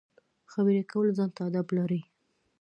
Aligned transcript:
خبرې 0.51 0.81
کول 0.91 1.07
ځان 1.17 1.29
ته 1.35 1.41
اداب 1.47 1.67
لري. 1.77 2.01